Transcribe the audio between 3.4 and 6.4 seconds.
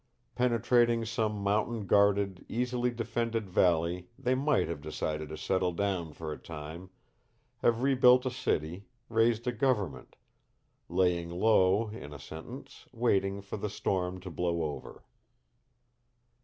valley they might have decided to settle down for a